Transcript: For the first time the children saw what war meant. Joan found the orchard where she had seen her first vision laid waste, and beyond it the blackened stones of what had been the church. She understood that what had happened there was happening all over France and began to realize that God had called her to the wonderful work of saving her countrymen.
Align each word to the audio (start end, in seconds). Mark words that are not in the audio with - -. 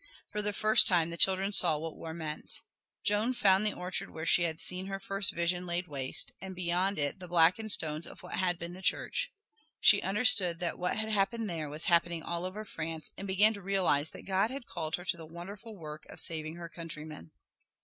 For 0.31 0.41
the 0.41 0.51
first 0.51 0.87
time 0.87 1.11
the 1.11 1.15
children 1.15 1.53
saw 1.53 1.77
what 1.77 1.95
war 1.95 2.11
meant. 2.11 2.63
Joan 3.05 3.33
found 3.35 3.63
the 3.67 3.73
orchard 3.75 4.09
where 4.09 4.25
she 4.25 4.41
had 4.41 4.59
seen 4.59 4.87
her 4.87 4.97
first 4.97 5.31
vision 5.31 5.67
laid 5.67 5.87
waste, 5.87 6.31
and 6.41 6.55
beyond 6.55 6.97
it 6.97 7.19
the 7.19 7.27
blackened 7.27 7.71
stones 7.71 8.07
of 8.07 8.23
what 8.23 8.37
had 8.37 8.57
been 8.57 8.73
the 8.73 8.81
church. 8.81 9.31
She 9.79 10.01
understood 10.01 10.57
that 10.57 10.79
what 10.79 10.97
had 10.97 11.09
happened 11.11 11.47
there 11.51 11.69
was 11.69 11.85
happening 11.85 12.23
all 12.23 12.45
over 12.45 12.65
France 12.65 13.11
and 13.15 13.27
began 13.27 13.53
to 13.53 13.61
realize 13.61 14.09
that 14.09 14.23
God 14.25 14.49
had 14.49 14.65
called 14.65 14.95
her 14.95 15.05
to 15.05 15.17
the 15.17 15.25
wonderful 15.27 15.75
work 15.77 16.07
of 16.09 16.19
saving 16.19 16.55
her 16.55 16.67
countrymen. 16.67 17.29